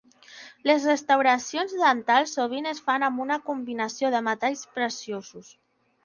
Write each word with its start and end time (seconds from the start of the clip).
Les 0.67 0.85
restauracions 0.91 1.75
dentals 1.81 2.33
sovint 2.39 2.67
es 2.69 2.81
fan 2.87 3.05
amb 3.09 3.21
una 3.25 3.37
combinació 3.49 4.11
de 4.15 4.23
metalls 4.29 4.63
preciosos. 4.79 5.53